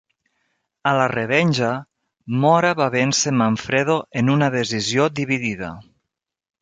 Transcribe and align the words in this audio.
A 0.91 0.93
la 0.99 1.03
revenja, 1.11 1.67
Mora 2.45 2.71
va 2.79 2.87
vèncer 2.95 3.35
Manfredo 3.43 3.99
en 4.23 4.33
una 4.37 4.49
decisió 4.57 5.07
dividida. 5.21 5.71